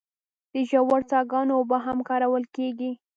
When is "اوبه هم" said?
1.59-1.97